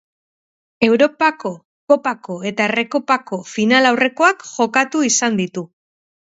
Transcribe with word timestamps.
Europako 0.85 1.51
Kopako 1.93 2.37
eta 2.53 2.67
Errekopako 2.71 3.39
final 3.53 3.89
aurrekoak 3.91 4.49
jokatu 4.55 5.05
izan 5.11 5.39
ditu. 5.43 5.67